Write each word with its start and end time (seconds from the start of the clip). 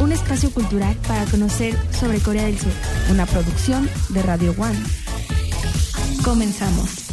Un 0.00 0.12
espacio 0.12 0.50
cultural 0.52 0.94
para 1.08 1.24
conocer 1.26 1.74
sobre 1.92 2.20
Corea 2.20 2.44
del 2.44 2.58
Sur. 2.58 2.72
Una 3.10 3.26
producción 3.26 3.88
de 4.10 4.22
Radio 4.22 4.54
One. 4.58 4.78
Comenzamos. 6.24 7.06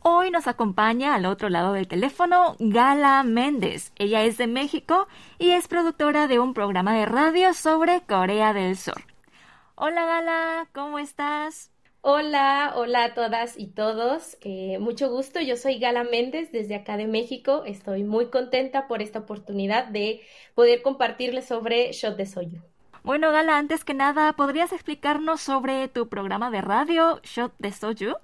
Hoy 0.00 0.30
nos 0.30 0.46
acompaña 0.46 1.14
al 1.14 1.26
otro 1.26 1.48
lado 1.48 1.72
del 1.72 1.88
teléfono 1.88 2.56
Gala 2.58 3.22
Méndez. 3.22 3.92
Ella 3.96 4.22
es 4.22 4.38
de 4.38 4.46
México 4.46 5.08
y 5.38 5.50
es 5.50 5.68
productora 5.68 6.26
de 6.26 6.38
un 6.38 6.54
programa 6.54 6.94
de 6.94 7.06
radio 7.06 7.54
sobre 7.54 8.00
Corea 8.02 8.52
del 8.52 8.76
Sur. 8.76 9.02
Hola 9.74 10.04
Gala, 10.04 10.68
¿cómo 10.72 10.98
estás? 10.98 11.70
Hola, 12.00 12.72
hola 12.76 13.04
a 13.04 13.14
todas 13.14 13.58
y 13.58 13.66
todos. 13.66 14.38
Eh, 14.40 14.78
mucho 14.78 15.10
gusto. 15.10 15.40
Yo 15.40 15.56
soy 15.56 15.78
Gala 15.78 16.04
Méndez 16.04 16.52
desde 16.52 16.74
acá 16.76 16.96
de 16.96 17.06
México. 17.06 17.64
Estoy 17.66 18.04
muy 18.04 18.30
contenta 18.30 18.86
por 18.88 19.02
esta 19.02 19.18
oportunidad 19.20 19.86
de 19.88 20.22
poder 20.54 20.82
compartirles 20.82 21.46
sobre 21.46 21.92
Shot 21.92 22.16
de 22.16 22.26
Soyu. 22.26 22.62
Bueno, 23.02 23.30
Gala, 23.32 23.56
antes 23.58 23.84
que 23.84 23.94
nada, 23.94 24.32
¿podrías 24.34 24.72
explicarnos 24.72 25.40
sobre 25.40 25.88
tu 25.88 26.08
programa 26.08 26.50
de 26.50 26.60
radio 26.60 27.20
Shot 27.22 27.52
de 27.58 27.72
Soju? 27.72 28.14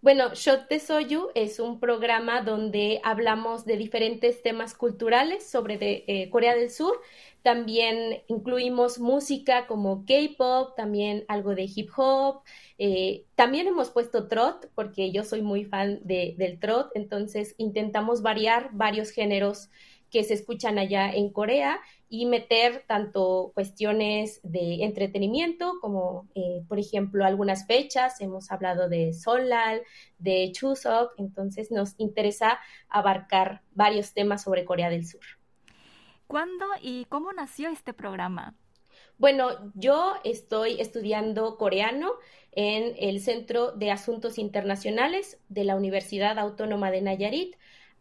Bueno, 0.00 0.32
Shot 0.32 0.68
de 0.68 0.78
Soyu 0.78 1.28
es 1.34 1.58
un 1.58 1.80
programa 1.80 2.42
donde 2.42 3.00
hablamos 3.02 3.64
de 3.64 3.76
diferentes 3.76 4.42
temas 4.42 4.74
culturales 4.74 5.44
sobre 5.50 6.04
eh, 6.06 6.30
Corea 6.30 6.54
del 6.54 6.70
Sur. 6.70 7.00
También 7.42 8.22
incluimos 8.28 9.00
música 9.00 9.66
como 9.66 10.04
K-pop, 10.06 10.76
también 10.76 11.24
algo 11.26 11.56
de 11.56 11.64
hip 11.64 11.90
hop. 11.96 12.42
Eh, 12.78 13.24
también 13.34 13.66
hemos 13.66 13.90
puesto 13.90 14.28
trot, 14.28 14.70
porque 14.76 15.10
yo 15.10 15.24
soy 15.24 15.42
muy 15.42 15.64
fan 15.64 15.98
de, 16.04 16.36
del 16.38 16.60
trot, 16.60 16.90
entonces 16.94 17.56
intentamos 17.58 18.22
variar 18.22 18.70
varios 18.72 19.10
géneros 19.10 19.68
que 20.10 20.24
se 20.24 20.34
escuchan 20.34 20.78
allá 20.78 21.10
en 21.10 21.30
Corea 21.30 21.80
y 22.08 22.26
meter 22.26 22.84
tanto 22.86 23.52
cuestiones 23.54 24.40
de 24.42 24.84
entretenimiento 24.84 25.78
como, 25.80 26.28
eh, 26.34 26.62
por 26.68 26.78
ejemplo, 26.78 27.24
algunas 27.24 27.66
fechas. 27.66 28.20
Hemos 28.20 28.50
hablado 28.50 28.88
de 28.88 29.12
Solal, 29.12 29.82
de 30.18 30.50
Chuseok, 30.52 31.12
entonces 31.18 31.70
nos 31.70 31.94
interesa 31.98 32.58
abarcar 32.88 33.62
varios 33.72 34.14
temas 34.14 34.42
sobre 34.42 34.64
Corea 34.64 34.90
del 34.90 35.06
Sur. 35.06 35.22
¿Cuándo 36.26 36.66
y 36.82 37.06
cómo 37.06 37.32
nació 37.32 37.70
este 37.70 37.92
programa? 37.92 38.54
Bueno, 39.18 39.72
yo 39.74 40.14
estoy 40.24 40.80
estudiando 40.80 41.56
coreano 41.56 42.12
en 42.52 42.94
el 42.98 43.20
Centro 43.20 43.72
de 43.72 43.90
Asuntos 43.90 44.38
Internacionales 44.38 45.40
de 45.48 45.64
la 45.64 45.74
Universidad 45.74 46.38
Autónoma 46.38 46.90
de 46.90 47.02
Nayarit. 47.02 47.56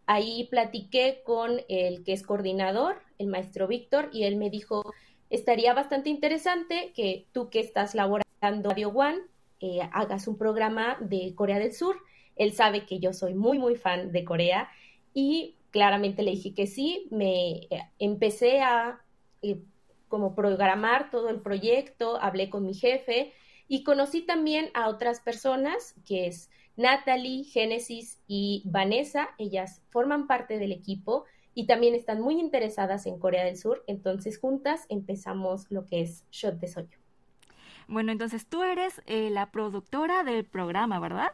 Ahí 0.07 0.47
platiqué 0.49 1.21
con 1.25 1.61
el 1.67 2.03
que 2.03 2.13
es 2.13 2.23
coordinador, 2.23 3.01
el 3.19 3.27
maestro 3.27 3.67
Víctor, 3.67 4.09
y 4.13 4.23
él 4.23 4.37
me 4.37 4.49
dijo, 4.49 4.93
estaría 5.29 5.73
bastante 5.73 6.09
interesante 6.09 6.93
que 6.95 7.27
tú 7.33 7.49
que 7.49 7.59
estás 7.59 7.93
laborando 7.93 8.69
Radio 8.69 8.89
One 8.89 9.19
eh, 9.59 9.81
hagas 9.91 10.27
un 10.27 10.37
programa 10.37 10.97
de 11.01 11.33
Corea 11.35 11.59
del 11.59 11.73
Sur. 11.73 11.97
Él 12.35 12.53
sabe 12.53 12.85
que 12.85 12.99
yo 12.99 13.13
soy 13.13 13.33
muy, 13.33 13.57
muy 13.57 13.75
fan 13.75 14.11
de 14.11 14.23
Corea 14.23 14.69
y 15.13 15.55
claramente 15.71 16.23
le 16.23 16.31
dije 16.31 16.53
que 16.53 16.67
sí. 16.67 17.07
Me 17.09 17.67
eh, 17.69 17.81
empecé 17.99 18.61
a 18.61 19.01
eh, 19.41 19.59
como 20.07 20.35
programar 20.35 21.09
todo 21.09 21.29
el 21.29 21.41
proyecto, 21.41 22.17
hablé 22.21 22.49
con 22.49 22.65
mi 22.65 22.73
jefe 22.73 23.33
y 23.67 23.83
conocí 23.83 24.21
también 24.21 24.69
a 24.73 24.87
otras 24.87 25.19
personas, 25.19 25.95
que 26.05 26.27
es 26.27 26.49
Natalie, 26.77 27.43
Génesis 27.43 28.21
y 28.27 28.61
Vanessa. 28.65 29.29
Ellas 29.37 29.81
forman 29.89 30.27
parte 30.27 30.59
del 30.59 30.71
equipo 30.71 31.25
y 31.53 31.65
también 31.65 31.95
están 31.95 32.21
muy 32.21 32.39
interesadas 32.39 33.07
en 33.07 33.19
Corea 33.19 33.43
del 33.43 33.57
Sur. 33.57 33.83
Entonces, 33.87 34.39
juntas 34.39 34.85
empezamos 34.89 35.69
lo 35.71 35.85
que 35.85 36.01
es 36.01 36.23
Shot 36.31 36.59
de 36.59 36.67
Soyo. 36.67 36.97
Bueno, 37.87 38.11
entonces 38.11 38.47
tú 38.47 38.63
eres 38.63 39.01
eh, 39.05 39.29
la 39.31 39.51
productora 39.51 40.23
del 40.23 40.45
programa, 40.45 40.99
¿verdad? 40.99 41.31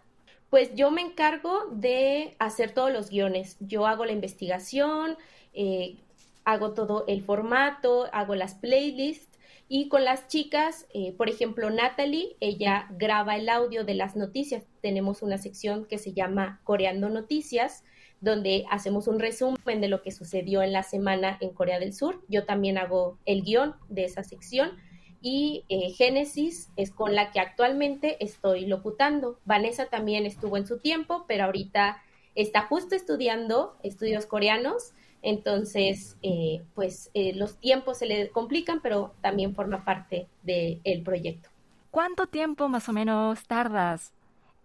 Pues 0.49 0.73
yo 0.75 0.91
me 0.91 1.01
encargo 1.01 1.65
de 1.71 2.35
hacer 2.39 2.71
todos 2.71 2.93
los 2.93 3.09
guiones. 3.09 3.57
Yo 3.59 3.87
hago 3.87 4.05
la 4.05 4.11
investigación, 4.11 5.17
eh, 5.53 5.97
hago 6.45 6.73
todo 6.73 7.05
el 7.07 7.23
formato, 7.23 8.07
hago 8.13 8.35
las 8.35 8.55
playlists 8.55 9.32
y 9.75 9.87
con 9.87 10.05
las 10.05 10.27
chicas, 10.27 10.85
eh, 10.93 11.13
por 11.13 11.29
ejemplo, 11.29 11.71
Natalie, 11.71 12.37
ella 12.39 12.87
graba 12.91 13.37
el 13.37 13.49
audio 13.49 13.83
de 13.83 13.95
las 13.95 14.15
noticias. 14.15 14.67
Tenemos 14.81 15.23
una 15.23 15.39
sección 15.39 15.85
que 15.85 15.97
se 15.97 16.13
llama 16.13 16.61
Coreando 16.63 17.09
Noticias, 17.09 17.83
donde 18.21 18.65
hacemos 18.69 19.07
un 19.07 19.19
resumen 19.19 19.81
de 19.81 19.87
lo 19.87 20.03
que 20.03 20.11
sucedió 20.11 20.61
en 20.61 20.73
la 20.73 20.83
semana 20.83 21.39
en 21.41 21.49
Corea 21.55 21.79
del 21.79 21.95
Sur. 21.95 22.23
Yo 22.27 22.45
también 22.45 22.77
hago 22.77 23.17
el 23.25 23.41
guion 23.41 23.73
de 23.89 24.03
esa 24.03 24.23
sección. 24.23 24.77
Y 25.23 25.65
eh, 25.69 25.89
Génesis 25.89 26.69
es 26.75 26.91
con 26.91 27.15
la 27.15 27.31
que 27.31 27.39
actualmente 27.39 28.23
estoy 28.23 28.67
locutando. 28.67 29.39
Vanessa 29.43 29.87
también 29.87 30.27
estuvo 30.27 30.55
en 30.55 30.67
su 30.67 30.81
tiempo, 30.81 31.25
pero 31.27 31.45
ahorita 31.45 31.99
está 32.35 32.61
justo 32.67 32.93
estudiando 32.93 33.75
estudios 33.81 34.27
coreanos 34.27 34.93
entonces, 35.23 36.17
eh, 36.21 36.61
pues 36.75 37.09
eh, 37.13 37.33
los 37.33 37.55
tiempos 37.57 37.97
se 37.97 38.05
le 38.05 38.29
complican, 38.29 38.81
pero 38.81 39.13
también 39.21 39.55
forma 39.55 39.85
parte 39.85 40.27
del 40.43 41.01
proyecto. 41.01 41.49
¿Cuánto 41.91 42.27
tiempo 42.27 42.67
más 42.67 42.89
o 42.89 42.93
menos 42.93 43.47
tardas 43.47 44.11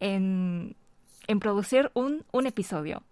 en, 0.00 0.74
en 1.28 1.40
producir 1.40 1.92
un, 1.94 2.24
un 2.32 2.46
episodio? 2.46 3.04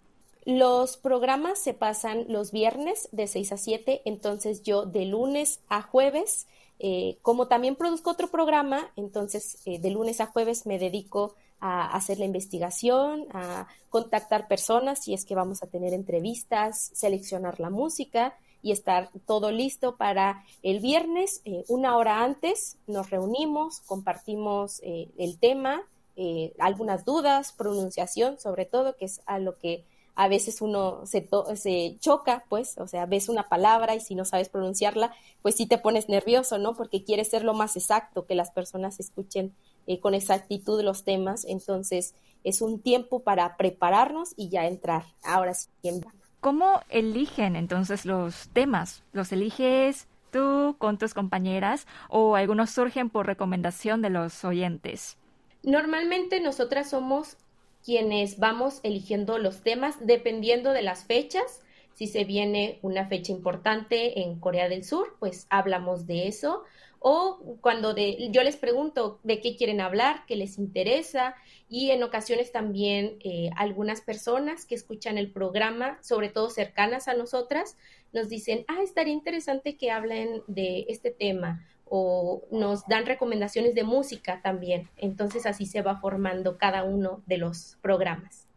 Los 0.44 0.96
programas 0.96 1.60
se 1.60 1.72
pasan 1.72 2.26
los 2.28 2.50
viernes 2.50 3.08
de 3.12 3.28
6 3.28 3.52
a 3.52 3.56
7, 3.56 4.02
entonces 4.04 4.62
yo 4.62 4.84
de 4.84 5.04
lunes 5.06 5.60
a 5.68 5.82
jueves, 5.82 6.48
eh, 6.80 7.18
como 7.22 7.46
también 7.46 7.76
produzco 7.76 8.10
otro 8.10 8.28
programa, 8.28 8.90
entonces 8.96 9.62
de 9.64 9.90
lunes 9.90 10.20
a 10.20 10.26
jueves 10.26 10.66
me 10.66 10.78
dedico 10.78 11.36
a 11.60 11.86
hacer 11.96 12.18
la 12.18 12.24
investigación, 12.24 13.26
a 13.32 13.66
contactar 13.90 14.48
personas 14.48 15.02
si 15.02 15.14
es 15.14 15.24
que 15.24 15.34
vamos 15.34 15.62
a 15.62 15.66
tener 15.66 15.94
entrevistas, 15.94 16.90
seleccionar 16.94 17.60
la 17.60 17.70
música 17.70 18.34
y 18.62 18.72
estar 18.72 19.10
todo 19.26 19.50
listo 19.50 19.96
para 19.96 20.44
el 20.62 20.80
viernes. 20.80 21.40
Eh, 21.44 21.64
una 21.68 21.96
hora 21.96 22.24
antes 22.24 22.78
nos 22.86 23.10
reunimos, 23.10 23.80
compartimos 23.80 24.80
eh, 24.82 25.08
el 25.18 25.38
tema, 25.38 25.82
eh, 26.16 26.52
algunas 26.58 27.04
dudas, 27.04 27.52
pronunciación 27.52 28.38
sobre 28.38 28.64
todo, 28.64 28.96
que 28.96 29.04
es 29.04 29.20
a 29.26 29.38
lo 29.38 29.56
que 29.58 29.84
a 30.16 30.28
veces 30.28 30.62
uno 30.62 31.04
se, 31.04 31.28
se 31.56 31.96
choca, 32.00 32.44
pues, 32.48 32.78
o 32.78 32.88
sea, 32.88 33.04
ves 33.04 33.28
una 33.28 33.48
palabra 33.50 33.94
y 33.94 34.00
si 34.00 34.14
no 34.14 34.24
sabes 34.24 34.48
pronunciarla, 34.48 35.14
pues 35.42 35.56
sí 35.56 35.66
te 35.66 35.76
pones 35.76 36.08
nervioso, 36.08 36.58
¿no? 36.58 36.74
Porque 36.74 37.04
quieres 37.04 37.28
ser 37.28 37.44
lo 37.44 37.52
más 37.52 37.76
exacto, 37.76 38.24
que 38.24 38.34
las 38.34 38.50
personas 38.50 38.98
escuchen 38.98 39.54
eh, 39.86 40.00
con 40.00 40.14
exactitud 40.14 40.82
los 40.82 41.04
temas. 41.04 41.44
Entonces, 41.46 42.14
es 42.44 42.62
un 42.62 42.80
tiempo 42.80 43.20
para 43.20 43.56
prepararnos 43.56 44.32
y 44.36 44.48
ya 44.48 44.66
entrar. 44.66 45.04
Ahora 45.22 45.54
sí, 45.54 45.68
en 45.82 46.04
¿Cómo 46.40 46.80
eligen 46.90 47.56
entonces 47.56 48.06
los 48.06 48.48
temas? 48.50 49.02
¿Los 49.12 49.32
eliges 49.32 50.06
tú 50.30 50.76
con 50.78 50.96
tus 50.96 51.12
compañeras 51.12 51.88
o 52.08 52.36
algunos 52.36 52.70
surgen 52.70 53.10
por 53.10 53.26
recomendación 53.26 54.00
de 54.00 54.10
los 54.10 54.44
oyentes? 54.44 55.16
Normalmente 55.64 56.40
nosotras 56.40 56.90
somos 56.90 57.36
quienes 57.84 58.38
vamos 58.38 58.78
eligiendo 58.84 59.38
los 59.38 59.62
temas 59.62 59.96
dependiendo 60.00 60.72
de 60.72 60.82
las 60.82 61.04
fechas. 61.04 61.62
Si 61.94 62.06
se 62.06 62.24
viene 62.24 62.78
una 62.82 63.08
fecha 63.08 63.32
importante 63.32 64.20
en 64.20 64.38
Corea 64.38 64.68
del 64.68 64.84
Sur, 64.84 65.16
pues 65.18 65.46
hablamos 65.50 66.06
de 66.06 66.28
eso 66.28 66.62
o 67.08 67.56
cuando 67.60 67.94
de, 67.94 68.30
yo 68.32 68.42
les 68.42 68.56
pregunto 68.56 69.20
de 69.22 69.40
qué 69.40 69.54
quieren 69.54 69.80
hablar, 69.80 70.24
qué 70.26 70.34
les 70.34 70.58
interesa 70.58 71.36
y 71.68 71.92
en 71.92 72.02
ocasiones 72.02 72.50
también 72.50 73.18
eh, 73.20 73.50
algunas 73.56 74.00
personas 74.00 74.66
que 74.66 74.74
escuchan 74.74 75.16
el 75.16 75.30
programa, 75.30 76.02
sobre 76.02 76.30
todo 76.30 76.50
cercanas 76.50 77.06
a 77.06 77.14
nosotras, 77.14 77.76
nos 78.12 78.28
dicen, 78.28 78.64
ah, 78.66 78.82
estaría 78.82 79.12
interesante 79.14 79.76
que 79.76 79.92
hablen 79.92 80.42
de 80.48 80.84
este 80.88 81.12
tema 81.12 81.64
o 81.84 82.42
nos 82.50 82.84
dan 82.88 83.06
recomendaciones 83.06 83.76
de 83.76 83.84
música 83.84 84.42
también. 84.42 84.90
Entonces 84.96 85.46
así 85.46 85.64
se 85.64 85.82
va 85.82 86.00
formando 86.00 86.58
cada 86.58 86.82
uno 86.82 87.22
de 87.26 87.38
los 87.38 87.78
programas. 87.82 88.48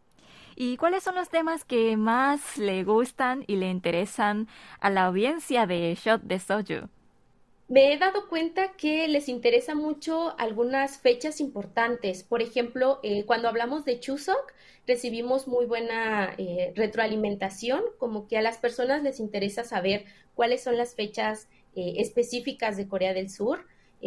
¿Y 0.56 0.76
cuáles 0.76 1.04
son 1.04 1.14
los 1.14 1.28
temas 1.28 1.64
que 1.64 1.96
más 1.96 2.58
le 2.58 2.82
gustan 2.82 3.44
y 3.46 3.54
le 3.54 3.70
interesan 3.70 4.48
a 4.80 4.90
la 4.90 5.04
audiencia 5.04 5.68
de 5.68 5.94
Shot 5.94 6.22
de 6.22 6.40
Soju? 6.40 6.88
Me 7.70 7.92
he 7.92 7.98
dado 7.98 8.28
cuenta 8.28 8.72
que 8.72 9.06
les 9.06 9.28
interesa 9.28 9.76
mucho 9.76 10.34
algunas 10.40 10.98
fechas 10.98 11.40
importantes. 11.40 12.24
Por 12.24 12.42
ejemplo, 12.42 12.98
eh, 13.04 13.24
cuando 13.26 13.46
hablamos 13.48 13.84
de 13.84 14.00
Chuseok, 14.00 14.52
recibimos 14.88 15.46
muy 15.46 15.66
buena 15.66 16.34
eh, 16.36 16.72
retroalimentación, 16.74 17.80
como 17.98 18.26
que 18.26 18.36
a 18.36 18.42
las 18.42 18.58
personas 18.58 19.04
les 19.04 19.20
interesa 19.20 19.62
saber 19.62 20.04
cuáles 20.34 20.64
son 20.64 20.76
las 20.76 20.96
fechas 20.96 21.48
eh, 21.76 21.94
específicas 21.98 22.76
de 22.76 22.88
Corea 22.88 23.14
del 23.14 23.30
Sur. 23.30 23.64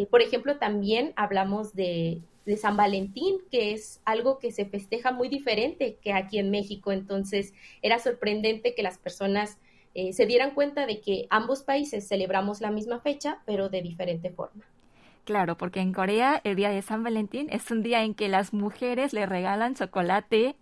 por 0.09 0.21
ejemplo, 0.21 0.57
también 0.57 1.13
hablamos 1.16 1.74
de, 1.74 2.19
de 2.45 2.57
San 2.57 2.75
Valentín, 2.75 3.38
que 3.50 3.71
es 3.71 4.01
algo 4.04 4.39
que 4.39 4.51
se 4.51 4.66
festeja 4.66 5.13
muy 5.13 5.30
diferente 5.30 6.00
que 6.01 6.12
aquí 6.12 6.38
en 6.38 6.51
México. 6.51 6.92
Entonces, 6.92 7.54
era 7.81 8.00
sorprendente 8.00 8.75
que 8.75 8.83
las 8.83 8.98
personas 8.98 9.57
eh, 9.94 10.13
se 10.13 10.25
dieran 10.25 10.51
cuenta 10.51 10.86
de 10.86 11.01
que 11.01 11.28
ambos 11.30 11.63
países 11.63 12.07
celebramos 12.07 12.62
la 12.62 12.72
misma 12.72 13.00
fecha, 13.00 13.42
pero 13.45 13.69
de 13.69 13.81
diferente 13.81 14.30
forma. 14.31 14.63
Claro, 15.25 15.56
porque 15.57 15.80
en 15.80 15.94
Corea 15.94 16.42
el 16.44 16.56
día 16.56 16.69
de 16.69 16.81
San 16.81 17.04
Valentín 17.04 17.48
es 17.50 17.72
un 17.72 17.81
día 17.81 18.04
en 18.04 18.13
que 18.13 18.28
las 18.28 18.54
mujeres 18.54 19.13
le 19.13 19.25
regalan 19.25 19.75
chocolate 19.75 20.56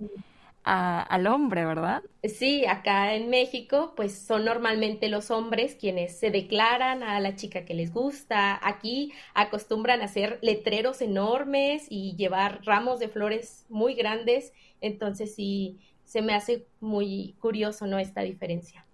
al 0.64 1.26
hombre, 1.26 1.66
¿verdad? 1.66 2.04
Sí, 2.24 2.66
acá 2.68 3.16
en 3.16 3.32
México, 3.32 3.94
pues 3.96 4.16
son 4.16 4.46
normalmente 4.46 5.10
los 5.10 5.32
hombres 5.32 5.76
quienes 5.76 6.20
se 6.20 6.30
declaran 6.30 7.02
a 7.02 7.20
la 7.20 7.36
chica 7.36 7.66
que 7.66 7.74
les 7.74 7.92
gusta. 7.92 8.60
Aquí 8.62 9.12
acostumbran 9.34 10.02
a 10.02 10.06
hacer 10.06 10.38
letreros 10.44 11.02
enormes 11.02 11.88
y 11.90 12.16
llevar 12.16 12.62
ramos 12.64 13.00
de 13.00 13.10
flores 13.10 13.66
muy 13.70 13.96
grandes. 13.96 14.54
Entonces 14.82 15.34
sí, 15.34 15.80
se 16.12 16.22
me 16.22 16.34
hace 16.34 16.66
muy 16.82 17.36
curioso, 17.40 17.88
¿no? 17.88 17.98
Esta 17.98 18.20
diferencia. 18.20 18.86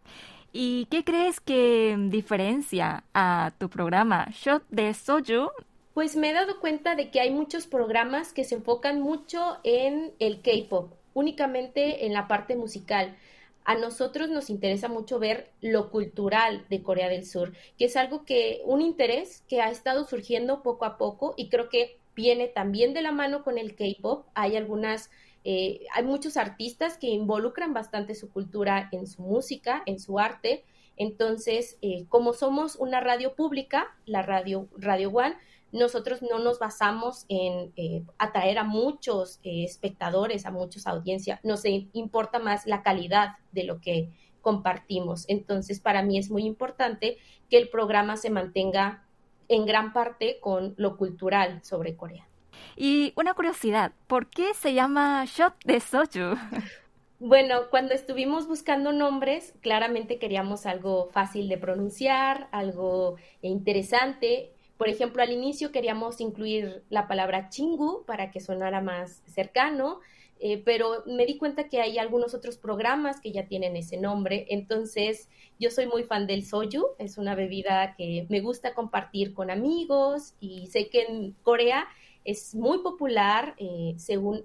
¿Y 0.54 0.86
qué 0.92 1.04
crees 1.04 1.40
que 1.40 1.98
diferencia 2.10 3.06
a 3.12 3.54
tu 3.58 3.70
programa 3.70 4.28
Shot 4.32 4.64
de 4.70 4.94
Soju? 4.94 5.50
Pues 5.96 6.16
me 6.16 6.30
he 6.30 6.34
dado 6.34 6.60
cuenta 6.60 6.94
de 6.94 7.10
que 7.10 7.20
hay 7.20 7.32
muchos 7.32 7.66
programas 7.66 8.34
que 8.34 8.44
se 8.44 8.54
enfocan 8.54 9.02
mucho 9.02 9.58
en 9.64 10.14
el 10.20 10.44
K-pop, 10.44 10.94
únicamente 11.16 12.06
en 12.06 12.14
la 12.14 12.28
parte 12.28 12.56
musical. 12.56 13.18
A 13.66 13.74
nosotros 13.74 14.30
nos 14.30 14.52
interesa 14.52 14.88
mucho 14.88 15.18
ver 15.18 15.50
lo 15.60 15.90
cultural 15.90 16.68
de 16.70 16.84
Corea 16.84 17.10
del 17.10 17.26
Sur, 17.26 17.54
que 17.80 17.86
es 17.86 17.98
algo 17.98 18.26
que, 18.26 18.62
un 18.64 18.80
interés 18.80 19.44
que 19.48 19.60
ha 19.62 19.72
estado 19.72 20.06
surgiendo 20.08 20.62
poco 20.62 20.86
a 20.86 21.00
poco 21.00 21.34
y 21.36 21.50
creo 21.50 21.68
que 21.70 21.98
viene 22.16 22.48
también 22.48 22.94
de 22.94 23.02
la 23.02 23.12
mano 23.12 23.44
con 23.44 23.58
el 23.58 23.76
K-pop. 23.76 24.28
Hay 24.36 24.56
algunas 24.56 25.10
eh, 25.50 25.88
hay 25.94 26.04
muchos 26.04 26.36
artistas 26.36 26.98
que 26.98 27.08
involucran 27.08 27.74
bastante 27.74 28.16
su 28.16 28.30
cultura 28.30 28.90
en 28.92 29.08
su 29.08 29.22
música, 29.22 29.82
en 29.86 29.98
su 29.98 30.20
arte. 30.20 30.66
Entonces, 30.98 31.78
eh, 31.82 32.04
como 32.10 32.34
somos 32.34 32.76
una 32.76 33.00
radio 33.00 33.34
pública, 33.34 33.96
la 34.06 34.24
radio 34.24 34.68
Radio 34.76 35.10
One, 35.10 35.38
nosotros 35.72 36.22
no 36.22 36.40
nos 36.40 36.60
basamos 36.60 37.26
en 37.30 37.72
eh, 37.78 38.04
atraer 38.18 38.58
a 38.58 38.66
muchos 38.66 39.40
espectadores, 39.42 40.46
a 40.46 40.52
muchas 40.52 40.86
audiencias, 40.86 41.40
nos 41.46 41.64
importa 41.64 42.40
más 42.40 42.66
la 42.66 42.84
calidad 42.84 43.38
de 43.54 43.64
lo 43.64 43.80
que 43.80 44.10
compartimos. 44.42 45.24
Entonces, 45.30 45.80
para 45.80 46.04
mí 46.04 46.18
es 46.18 46.30
muy 46.30 46.44
importante 46.44 47.20
que 47.50 47.58
el 47.58 47.70
programa 47.70 48.18
se 48.18 48.32
mantenga 48.32 49.06
en 49.48 49.66
gran 49.66 49.94
parte 49.94 50.40
con 50.42 50.74
lo 50.76 50.98
cultural 50.98 51.64
sobre 51.64 51.96
Corea. 51.96 52.28
Y 52.76 53.14
una 53.16 53.34
curiosidad, 53.34 53.92
¿por 54.08 54.28
qué 54.28 54.54
se 54.54 54.74
llama 54.74 55.26
Shot 55.26 55.56
de 55.66 55.80
Soju? 55.80 56.36
Bueno, 57.20 57.72
cuando 57.72 57.96
estuvimos 57.96 58.48
buscando 58.48 58.92
nombres, 58.92 59.56
claramente 59.62 60.20
queríamos 60.20 60.68
algo 60.68 61.10
fácil 61.12 61.50
de 61.50 61.58
pronunciar, 61.58 62.48
algo 62.52 63.16
interesante. 63.42 64.52
Por 64.78 64.88
ejemplo, 64.88 65.24
al 65.24 65.32
inicio 65.32 65.72
queríamos 65.72 66.22
incluir 66.22 66.84
la 66.90 67.08
palabra 67.08 67.50
chingu 67.50 68.06
para 68.06 68.30
que 68.30 68.40
sonara 68.40 68.82
más 68.82 69.24
cercano, 69.26 70.00
eh, 70.40 70.62
pero 70.64 71.04
me 71.08 71.26
di 71.26 71.40
cuenta 71.40 71.68
que 71.68 71.82
hay 71.82 71.98
algunos 71.98 72.36
otros 72.36 72.58
programas 72.58 73.20
que 73.20 73.32
ya 73.32 73.48
tienen 73.48 73.76
ese 73.76 73.98
nombre. 73.98 74.46
Entonces, 74.50 75.28
yo 75.60 75.72
soy 75.72 75.88
muy 75.88 76.04
fan 76.04 76.28
del 76.28 76.46
soju, 76.46 76.86
es 77.00 77.18
una 77.18 77.34
bebida 77.34 77.96
que 77.98 78.28
me 78.30 78.42
gusta 78.42 78.76
compartir 78.76 79.34
con 79.34 79.50
amigos 79.50 80.36
y 80.40 80.68
sé 80.68 80.90
que 80.90 81.02
en 81.02 81.32
Corea 81.42 81.88
es 82.28 82.54
muy 82.54 82.80
popular, 82.80 83.56
eh, 83.58 83.96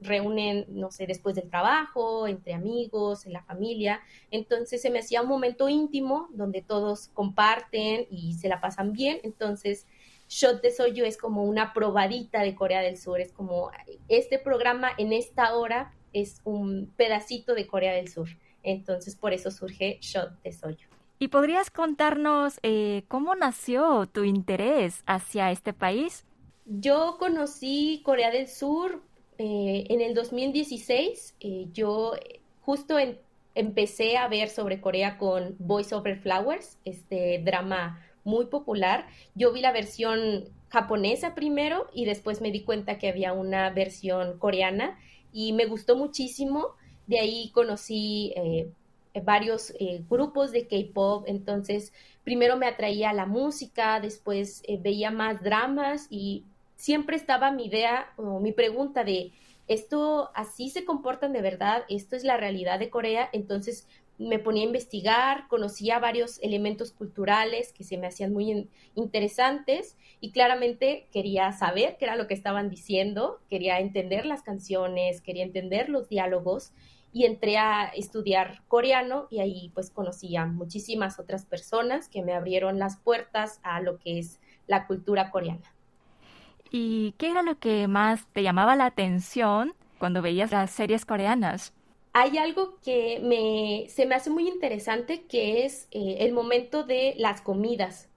reúnen, 0.03 0.67
no 0.69 0.93
sé, 0.93 1.05
después 1.09 1.35
del 1.35 1.51
trabajo, 1.51 2.29
entre 2.29 2.55
amigos, 2.55 3.27
en 3.27 3.33
la 3.33 3.43
familia. 3.43 4.01
Entonces 4.31 4.81
se 4.81 4.89
me 4.89 5.01
hacía 5.01 5.21
un 5.21 5.29
momento 5.29 5.69
íntimo 5.69 6.29
donde 6.33 6.63
todos 6.63 7.09
comparten 7.09 8.07
y 8.09 8.35
se 8.35 8.47
la 8.47 8.61
pasan 8.61 8.93
bien. 8.93 9.19
Entonces, 9.25 9.89
Shot 10.29 10.63
de 10.63 10.71
Soyo 10.71 11.05
es 11.05 11.19
como 11.19 11.43
una 11.43 11.73
probadita 11.73 12.43
de 12.43 12.55
Corea 12.55 12.83
del 12.83 12.97
Sur, 12.97 13.21
es 13.21 13.33
como 13.33 13.73
este 14.07 14.39
programa 14.39 14.91
en 14.97 15.13
esta 15.13 15.57
hora 15.57 15.93
es 16.13 16.41
un 16.45 16.93
pedacito 16.97 17.53
de 17.53 17.67
Corea 17.67 17.95
del 17.95 18.07
Sur. 18.07 18.29
Entonces, 18.63 19.17
por 19.17 19.33
eso 19.33 19.51
surge 19.51 19.99
Shot 20.01 20.41
de 20.45 20.53
Soyo. 20.53 20.87
¿Y 21.19 21.29
podrías 21.29 21.69
contarnos 21.71 22.61
eh, 22.63 23.03
cómo 23.09 23.35
nació 23.35 24.07
tu 24.07 24.23
interés 24.23 25.03
hacia 25.05 25.51
este 25.51 25.73
país? 25.73 26.25
Yo 26.65 27.17
conocí 27.19 28.03
Corea 28.05 28.31
del 28.31 28.47
Sur 28.47 29.03
eh, 29.39 29.85
en 29.89 30.01
el 30.01 30.15
2016. 30.15 31.35
Eh, 31.41 31.67
yo 31.73 32.13
justo 32.61 32.97
empecé 33.55 34.17
a 34.17 34.29
ver 34.29 34.49
sobre 34.49 34.81
Corea 34.81 35.19
con 35.19 35.57
Voice 35.59 35.95
Over 35.95 36.21
Flowers, 36.21 36.79
este 36.85 37.43
drama 37.45 38.01
muy 38.23 38.47
popular. 38.47 39.09
Yo 39.35 39.53
vi 39.53 39.61
la 39.61 39.73
versión 39.73 40.45
japonesa 40.69 41.35
primero 41.35 41.89
y 41.93 42.05
después 42.05 42.41
me 42.41 42.53
di 42.53 42.63
cuenta 42.63 42.97
que 42.97 43.09
había 43.09 43.33
una 43.33 43.71
versión 43.71 44.39
coreana 44.39 44.99
y 45.33 45.53
me 45.55 45.67
gustó 45.67 45.97
muchísimo. 45.97 46.77
De 47.09 47.19
ahí 47.19 47.51
conocí 47.51 48.33
eh, 48.37 48.71
varios 49.25 49.75
grupos 50.09 50.53
de 50.53 50.69
K-Pop, 50.69 51.25
entonces 51.27 51.93
primero 52.23 52.57
me 52.57 52.67
atraía 52.67 53.13
la 53.13 53.27
música, 53.27 53.99
después 54.01 54.63
veía 54.81 55.11
más 55.11 55.43
dramas 55.43 56.07
y 56.09 56.45
siempre 56.83 57.15
estaba 57.15 57.53
mi 57.53 57.67
idea 57.67 58.13
o 58.17 58.41
mi 58.41 58.51
pregunta 58.51 59.05
de, 59.05 59.31
¿esto 59.69 60.31
así 60.35 60.69
se 60.69 60.85
comportan 60.85 61.33
de 61.33 61.41
verdad? 61.41 61.85
¿Esto 61.89 62.17
es 62.17 62.25
la 62.25 62.37
realidad 62.37 62.81
de 62.81 62.91
Corea? 62.91 63.31
Entonces 63.33 63.87
me 64.19 64.41
ponía 64.41 64.65
a 64.65 64.67
investigar, 64.67 65.47
conocía 65.47 66.01
varios 66.01 66.41
elementos 66.43 66.91
culturales 66.91 67.73
que 67.73 67.85
se 67.85 67.99
me 67.99 68.09
hacían 68.09 68.33
muy 68.33 68.69
interesantes 68.97 69.97
y 70.21 70.33
claramente 70.33 71.07
quería 71.13 71.53
saber 71.53 71.99
qué 71.99 72.07
era 72.07 72.17
lo 72.17 72.27
que 72.27 72.35
estaban 72.35 72.69
diciendo, 72.69 73.39
quería 73.49 73.79
entender 73.79 74.27
las 74.27 74.43
canciones, 74.43 75.21
quería 75.21 75.45
entender 75.45 75.89
los 75.89 76.09
diálogos 76.09 76.73
y 77.13 77.27
entré 77.27 77.59
a 77.59 77.93
estudiar 77.95 78.65
coreano 78.67 79.29
y 79.31 79.39
ahí 79.39 79.71
pues 79.73 79.91
conocí 79.91 80.35
a 80.35 80.47
muchísimas 80.47 81.21
otras 81.21 81.47
personas 81.47 82.09
que 82.09 82.23
me 82.23 82.33
abrieron 82.33 82.81
las 82.81 82.97
puertas 82.97 83.61
a 83.63 83.81
lo 83.81 84.01
que 84.01 84.19
es 84.19 84.41
la 84.67 84.89
cultura 84.89 85.31
coreana. 85.31 85.72
¿Y 86.73 87.13
qué 87.19 87.31
era 87.31 87.43
lo 87.43 87.59
que 87.59 87.87
más 87.87 88.27
te 88.33 88.43
llamaba 88.43 88.75
la 88.77 88.87
atención 88.87 89.75
cuando 89.99 90.23
veías 90.23 90.51
las 90.51 90.71
series 90.71 91.05
coreanas? 91.05 91.75
Hay 92.15 92.39
algo 92.39 92.79
que 92.83 93.21
me, 93.23 93.89
se 93.91 94.07
me 94.07 94.15
hace 94.15 94.31
muy 94.31 94.49
interesante 94.49 95.25
que 95.27 95.67
es 95.67 95.87
eh, 95.91 96.17
el 96.21 96.33
momento 96.33 96.83
de 96.83 97.15
las 97.19 97.43
comidas. 97.43 98.09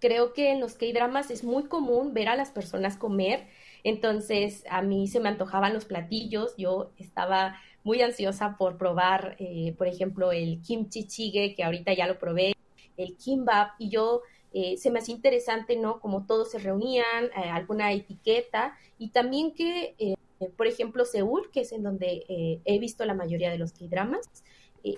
Creo 0.00 0.32
que 0.32 0.50
en 0.50 0.58
los 0.58 0.74
K-dramas 0.74 1.30
es 1.30 1.44
muy 1.44 1.64
común 1.64 2.12
ver 2.12 2.28
a 2.28 2.34
las 2.34 2.50
personas 2.50 2.96
comer, 2.96 3.46
entonces 3.84 4.64
a 4.68 4.82
mí 4.82 5.06
se 5.06 5.20
me 5.20 5.28
antojaban 5.28 5.72
los 5.72 5.84
platillos, 5.84 6.54
yo 6.56 6.90
estaba 6.98 7.60
muy 7.84 8.02
ansiosa 8.02 8.56
por 8.56 8.76
probar, 8.76 9.36
eh, 9.38 9.74
por 9.78 9.86
ejemplo, 9.86 10.32
el 10.32 10.60
kimchi 10.62 11.04
jjigae, 11.04 11.54
que 11.54 11.62
ahorita 11.62 11.92
ya 11.92 12.06
lo 12.06 12.18
probé, 12.18 12.54
el 12.96 13.16
kimbap, 13.16 13.72
y 13.78 13.88
yo 13.90 14.22
eh, 14.52 14.76
se 14.76 14.90
me 14.90 14.98
hacía 14.98 15.14
interesante, 15.14 15.76
¿no? 15.76 16.00
Como 16.00 16.26
todos 16.26 16.50
se 16.50 16.58
reunían, 16.58 17.26
eh, 17.26 17.50
alguna 17.50 17.92
etiqueta 17.92 18.76
y 18.98 19.10
también 19.10 19.54
que, 19.54 19.94
eh, 19.98 20.14
por 20.56 20.66
ejemplo, 20.66 21.04
Seúl, 21.04 21.50
que 21.52 21.60
es 21.60 21.72
en 21.72 21.82
donde 21.82 22.60
he 22.64 22.78
visto 22.78 23.04
la 23.04 23.14
mayoría 23.14 23.50
de 23.50 23.58
los 23.58 23.72
K-dramas, 23.72 24.26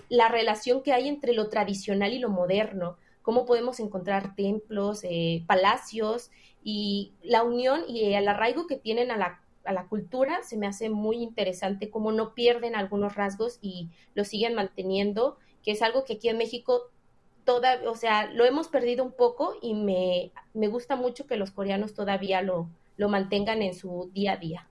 la 0.07 0.29
relación 0.29 0.81
que 0.81 0.93
hay 0.93 1.09
entre 1.09 1.33
lo 1.33 1.49
tradicional 1.49 2.13
y 2.13 2.19
lo 2.19 2.29
moderno, 2.29 2.97
cómo 3.21 3.45
podemos 3.45 3.81
encontrar 3.81 4.35
templos, 4.35 5.01
palacios 5.45 6.31
y 6.63 7.11
la 7.21 7.43
unión 7.43 7.81
y 7.89 8.13
el 8.13 8.25
arraigo 8.29 8.67
que 8.67 8.77
tienen 8.77 9.11
a 9.11 9.17
la 9.17 9.43
a 9.65 9.73
la 9.73 9.87
cultura 9.87 10.43
se 10.43 10.57
me 10.57 10.67
hace 10.67 10.89
muy 10.89 11.17
interesante 11.17 11.89
cómo 11.89 12.11
no 12.11 12.33
pierden 12.33 12.75
algunos 12.75 13.15
rasgos 13.15 13.59
y 13.61 13.89
lo 14.13 14.25
siguen 14.25 14.55
manteniendo, 14.55 15.37
que 15.63 15.71
es 15.71 15.81
algo 15.81 16.03
que 16.03 16.13
aquí 16.13 16.29
en 16.29 16.37
México 16.37 16.89
toda, 17.45 17.79
o 17.87 17.95
sea, 17.95 18.31
lo 18.31 18.45
hemos 18.45 18.67
perdido 18.67 19.03
un 19.03 19.11
poco 19.11 19.55
y 19.61 19.73
me, 19.73 20.31
me 20.53 20.67
gusta 20.67 20.95
mucho 20.95 21.27
que 21.27 21.37
los 21.37 21.51
coreanos 21.51 21.93
todavía 21.93 22.41
lo, 22.41 22.69
lo 22.97 23.09
mantengan 23.09 23.61
en 23.61 23.73
su 23.73 24.09
día 24.13 24.33
a 24.33 24.37
día. 24.37 24.67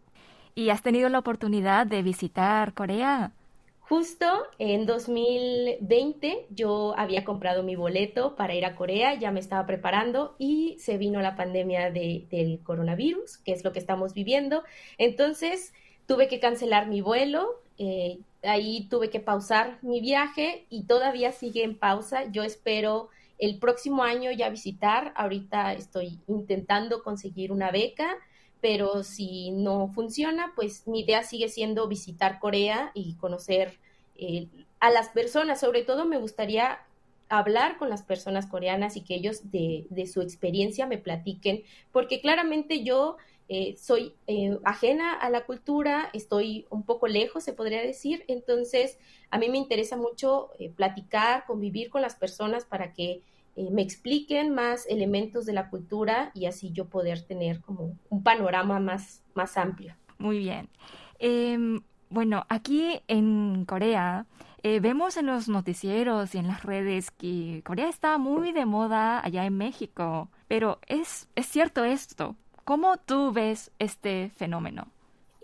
¿Y 0.55 0.69
has 0.71 0.83
tenido 0.83 1.09
la 1.09 1.19
oportunidad 1.19 1.87
de 1.87 2.03
visitar 2.03 2.75
Corea? 2.75 3.33
Justo 3.81 4.27
en 4.59 4.87
2020 4.87 6.47
yo 6.51 6.95
había 6.97 7.25
comprado 7.25 7.63
mi 7.63 7.77
boleto 7.77 8.37
para 8.37 8.55
ir 8.55 8.65
a 8.65 8.75
Corea, 8.75 9.15
ya 9.15 9.31
me 9.33 9.41
estaba 9.41 9.67
preparando 9.67 10.35
y 10.39 10.77
se 10.79 10.97
vino 10.99 11.21
la 11.21 11.37
pandemia 11.37 11.91
de, 11.91 12.27
del 12.31 12.61
coronavirus, 12.63 13.39
que 13.39 13.53
es 13.53 13.65
lo 13.65 13.73
que 13.73 13.79
estamos 13.79 14.15
viviendo. 14.15 14.63
Entonces 14.99 15.75
tuve 16.07 16.29
que 16.29 16.41
cancelar 16.41 16.87
mi 16.87 17.01
vuelo, 17.01 17.61
eh, 17.77 18.19
ahí 18.43 18.87
tuve 18.89 19.11
que 19.11 19.21
pausar 19.21 19.79
mi 19.83 20.01
viaje 20.01 20.67
y 20.69 20.85
todavía 20.85 21.33
sigue 21.33 21.65
en 21.65 21.79
pausa. 21.79 22.31
Yo 22.31 22.43
espero 22.43 23.09
el 23.39 23.59
próximo 23.59 24.03
año 24.03 24.31
ya 24.31 24.49
visitar. 24.49 25.13
Ahorita 25.17 25.73
estoy 25.73 26.19
intentando 26.27 27.03
conseguir 27.03 27.53
una 27.53 27.71
beca, 27.71 28.17
pero 28.61 29.03
si 29.03 29.51
no 29.51 29.89
funciona, 29.89 30.53
pues 30.55 30.87
mi 30.87 31.01
idea 31.01 31.23
sigue 31.23 31.49
siendo 31.49 31.89
visitar 31.89 32.39
Corea 32.39 32.91
y 32.95 33.15
conocer 33.15 33.79
eh, 34.17 34.47
a 34.81 34.91
las 34.91 35.09
personas. 35.09 35.61
Sobre 35.61 35.83
todo 35.83 36.05
me 36.05 36.19
gustaría 36.19 36.81
hablar 37.29 37.79
con 37.79 37.89
las 37.89 38.03
personas 38.03 38.47
coreanas 38.47 38.97
y 38.97 39.01
que 39.01 39.15
ellos 39.15 39.51
de, 39.51 39.87
de 39.89 40.07
su 40.07 40.21
experiencia 40.21 40.87
me 40.87 40.99
platiquen, 40.99 41.63
porque 41.91 42.21
claramente 42.21 42.85
yo 42.85 43.17
eh, 43.55 43.77
soy 43.77 44.15
eh, 44.29 44.57
ajena 44.65 45.13
a 45.13 45.29
la 45.29 45.45
cultura, 45.45 46.09
estoy 46.15 46.65
un 46.71 46.85
poco 46.85 47.07
lejos, 47.07 47.45
se 47.45 47.53
podría 47.53 47.83
decir, 47.83 48.25
entonces 48.27 48.99
a 49.31 49.37
mí 49.37 49.51
me 49.51 49.59
interesa 49.59 49.99
mucho 49.99 50.49
eh, 50.59 50.71
platicar, 50.71 51.45
convivir 51.45 51.91
con 51.91 52.01
las 52.01 52.15
personas 52.15 52.65
para 52.65 52.95
que 52.95 53.21
me 53.55 53.83
expliquen 53.83 54.55
más 54.55 54.87
elementos 54.87 55.45
de 55.45 55.53
la 55.53 55.69
cultura 55.69 56.31
y 56.35 56.47
así 56.47 56.73
yo 56.73 56.87
poder 56.87 57.21
tener 57.21 57.61
como 57.61 57.95
un 58.09 58.23
panorama 58.23 58.81
más, 58.81 59.23
más 59.35 59.59
amplio. 59.59 59.95
Muy 60.17 60.39
bien. 60.39 60.71
Em, 61.19 61.83
bueno, 62.09 62.47
aquí 62.49 63.03
en 63.07 63.67
Corea 63.67 64.25
vemos 64.63 65.19
en 65.19 65.27
los 65.27 65.49
noticieros 65.49 66.35
y 66.35 66.39
en 66.39 66.47
las 66.49 66.63
redes 66.63 67.11
que 67.11 67.61
Corea 67.67 67.91
está 67.91 68.17
muy 68.17 68.53
de 68.53 68.65
moda 68.65 69.23
allá 69.23 69.45
en 69.45 69.59
México, 69.59 70.31
pero 70.49 70.79
¿es, 70.87 71.29
es 71.35 71.45
cierto 71.45 71.85
esto? 71.85 72.35
¿Cómo 72.65 72.97
tú 72.97 73.33
ves 73.33 73.71
este 73.79 74.31
fenómeno? 74.37 74.87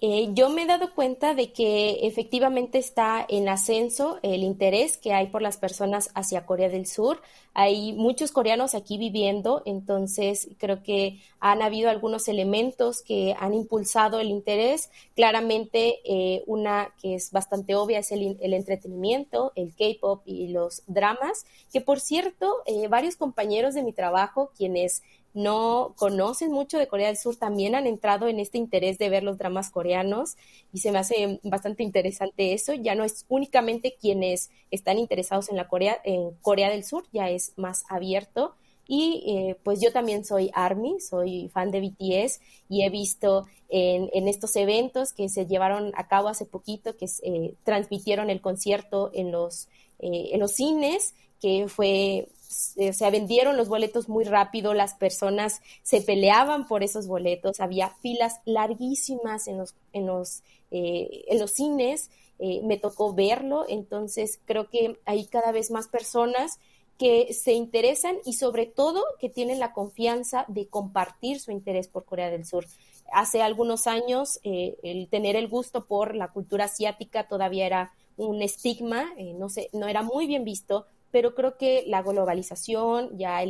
Eh, 0.01 0.29
yo 0.33 0.49
me 0.49 0.63
he 0.63 0.67
dado 0.67 0.95
cuenta 0.95 1.35
de 1.35 1.53
que 1.53 2.07
efectivamente 2.07 2.79
está 2.79 3.27
en 3.29 3.49
ascenso 3.49 4.21
el 4.23 4.45
interés 4.45 4.97
que 4.97 5.13
hay 5.13 5.27
por 5.27 5.43
las 5.43 5.57
personas 5.57 6.11
hacia 6.15 6.47
Corea 6.47 6.69
del 6.69 6.87
Sur. 6.87 7.21
Hay 7.53 7.95
muchos 7.95 8.31
coreanos 8.31 8.77
aquí 8.77 8.97
viviendo, 8.97 9.63
entonces 9.67 10.51
creo 10.59 10.85
que 10.85 11.21
han 11.41 11.63
habido 11.63 11.91
algunos 11.91 12.29
elementos 12.29 13.03
que 13.03 13.35
han 13.41 13.55
impulsado 13.55 14.21
el 14.21 14.29
interés. 14.29 14.89
Claramente, 15.17 15.99
eh, 16.05 16.45
una 16.47 16.95
que 17.03 17.17
es 17.17 17.33
bastante 17.33 17.75
obvia 17.75 17.99
es 17.99 18.13
el, 18.13 18.37
entretenimiento, 18.41 19.51
el 19.57 19.75
K-pop 19.75 20.23
y 20.27 20.49
los 20.49 20.85
dramas, 20.87 21.45
que 21.73 21.81
por 21.81 21.99
cierto, 21.99 22.63
eh, 22.67 22.87
varios 22.87 23.17
compañeros 23.17 23.75
de 23.75 23.83
mi 23.83 23.93
trabajo, 23.93 24.53
quienes 24.57 25.03
no 25.35 25.95
conocen 25.97 26.51
mucho 26.51 26.79
de 26.79 26.89
Corea 26.89 27.09
del 27.09 27.17
Sur 27.17 27.37
también 27.37 27.75
han 27.75 27.87
entrado 27.87 28.29
en 28.29 28.41
este 28.41 28.59
interés 28.59 28.99
de 28.99 29.09
ver 29.09 29.23
los 29.23 29.39
dramas 29.39 29.71
coreanos 29.71 30.37
y 30.73 30.79
se 30.79 30.91
me 30.91 30.99
hace 30.99 31.41
bastante 31.43 31.83
interesante 31.83 32.55
eso. 32.55 32.75
Ya 32.75 32.95
no 32.95 33.05
es 33.05 33.25
únicamente 33.29 33.97
quienes 34.01 34.51
están 34.71 34.99
interesados 34.99 35.49
en 35.51 35.57
la 35.57 35.69
Corea, 35.69 36.01
en 36.05 36.33
Corea 36.41 36.71
del 36.71 36.85
Sur, 36.85 37.05
ya 37.13 37.31
es 37.31 37.53
más 37.57 37.85
abierto. 37.89 38.55
Y 38.91 39.23
eh, 39.27 39.57
pues 39.65 39.83
yo 39.83 39.93
también 39.93 40.25
soy 40.25 40.51
ARMY, 40.55 40.99
soy 41.01 41.51
fan 41.53 41.71
de 41.71 41.83
BTS 41.83 42.41
y 42.71 42.85
he 42.85 42.89
visto 42.89 43.47
en, 43.69 44.29
estos 44.29 44.57
eventos 44.57 45.13
que 45.13 45.29
se 45.29 45.47
llevaron 45.47 45.93
a 45.95 46.09
cabo 46.09 46.29
hace 46.29 46.47
poquito, 46.47 46.97
que 46.97 47.07
eh, 47.23 47.55
transmitieron 47.65 48.31
el 48.31 48.41
concierto 48.41 49.11
en 49.13 49.31
los, 49.31 49.69
eh, 49.99 50.31
en 50.33 50.41
los 50.41 50.53
cines, 50.53 51.15
que 51.39 51.69
fue 51.69 52.29
se, 52.49 52.95
se 52.95 53.11
vendieron 53.11 53.57
los 53.57 53.69
boletos 53.69 54.09
muy 54.09 54.25
rápido, 54.25 54.73
las 54.73 54.95
personas 54.95 55.61
se 55.83 56.00
peleaban 56.00 56.67
por 56.67 56.83
esos 56.83 57.07
boletos, 57.07 57.61
había 57.61 57.90
filas 57.90 58.40
larguísimas 58.47 59.49
en 59.49 59.59
los, 59.59 59.75
en 59.93 60.07
los, 60.07 60.43
eh, 60.71 61.25
en 61.28 61.38
los 61.38 61.50
cines, 61.50 62.11
eh, 62.38 62.61
me 62.64 62.78
tocó 62.78 63.12
verlo, 63.12 63.67
entonces 63.69 64.40
creo 64.47 64.71
que 64.71 64.99
hay 65.05 65.26
cada 65.26 65.52
vez 65.52 65.71
más 65.71 65.88
personas 65.88 66.59
que 66.99 67.33
se 67.35 67.52
interesan 67.52 68.17
y 68.25 68.33
sobre 68.33 68.67
todo 68.67 69.05
que 69.21 69.28
tienen 69.28 69.61
la 69.61 69.73
confianza 69.73 70.45
de 70.49 70.67
compartir 70.69 71.40
su 71.40 71.52
interés 71.52 71.87
por 71.87 72.05
Corea 72.05 72.31
del 72.31 72.47
Sur. 72.47 72.64
Hace 73.12 73.43
algunos 73.43 73.87
años 73.87 74.40
eh, 74.43 74.76
el 74.83 75.09
tener 75.09 75.37
el 75.37 75.49
gusto 75.49 75.87
por 75.87 76.14
la 76.14 76.28
cultura 76.28 76.64
asiática 76.64 77.28
todavía 77.28 77.67
era 77.67 77.93
un 78.17 78.43
estigma, 78.43 79.12
no, 79.37 79.49
sé, 79.49 79.69
no 79.73 79.87
era 79.87 80.02
muy 80.02 80.26
bien 80.26 80.45
visto, 80.45 80.87
pero 81.11 81.35
creo 81.35 81.57
que 81.57 81.85
la 81.87 82.03
globalización, 82.03 83.17
ya 83.17 83.43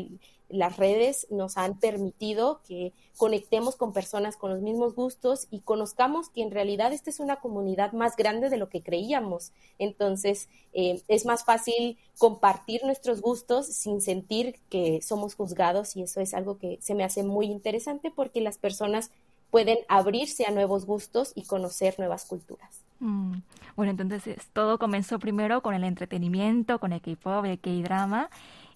las 0.49 0.77
redes 0.77 1.27
nos 1.31 1.57
han 1.57 1.79
permitido 1.79 2.63
que 2.67 2.93
conectemos 3.17 3.77
con 3.77 3.93
personas 3.93 4.37
con 4.37 4.51
los 4.51 4.63
mismos 4.63 4.95
gustos 4.95 5.47
y 5.51 5.61
conozcamos 5.61 6.31
que 6.31 6.43
en 6.43 6.51
realidad 6.51 6.93
esta 6.93 7.11
es 7.11 7.21
una 7.21 7.37
comunidad 7.37 7.93
más 7.93 8.17
grande 8.17 8.49
de 8.49 8.57
lo 8.57 8.69
que 8.69 8.83
creíamos. 8.83 9.53
Entonces, 9.79 10.49
eh, 10.73 11.03
es 11.09 11.27
más 11.27 11.45
fácil 11.45 11.99
compartir 12.17 12.83
nuestros 12.85 13.21
gustos 13.21 13.67
sin 13.67 14.01
sentir 14.01 14.59
que 14.71 15.03
somos 15.03 15.35
juzgados 15.35 15.97
y 15.97 16.03
eso 16.03 16.21
es 16.21 16.33
algo 16.33 16.59
que 16.59 16.79
se 16.81 16.95
me 16.95 17.05
hace 17.05 17.23
muy 17.23 17.47
interesante 17.47 18.11
porque 18.11 18.41
las 18.41 18.57
personas 18.57 19.11
pueden 19.51 19.79
abrirse 19.89 20.47
a 20.47 20.51
nuevos 20.51 20.87
gustos 20.87 21.33
y 21.35 21.45
conocer 21.45 21.99
nuevas 21.99 22.25
culturas. 22.25 22.88
Mm. 23.01 23.39
Bueno, 23.77 23.93
entonces 23.93 24.49
todo 24.53 24.79
comenzó 24.79 25.19
primero 25.19 25.63
con 25.63 25.75
el 25.75 25.85
entretenimiento, 25.85 26.81
con 26.81 26.93
el 26.93 27.01
K-pop, 27.01 27.45
el 27.45 27.59
K-drama, 27.59 28.29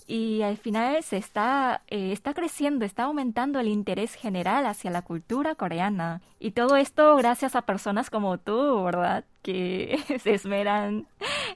y 0.06 0.42
al 0.42 0.56
final 0.56 1.02
se 1.02 1.16
está, 1.16 1.82
eh, 1.88 2.12
está 2.12 2.34
creciendo, 2.34 2.84
está 2.84 3.04
aumentando 3.04 3.60
el 3.60 3.68
interés 3.68 4.14
general 4.14 4.66
hacia 4.66 4.90
la 4.90 5.02
cultura 5.02 5.54
coreana. 5.54 6.20
Y 6.38 6.52
todo 6.52 6.76
esto 6.76 7.16
gracias 7.16 7.54
a 7.56 7.62
personas 7.62 8.10
como 8.10 8.38
tú, 8.38 8.82
¿verdad? 8.82 9.24
Que 9.42 9.98
se 10.22 10.34
esmeran 10.34 11.06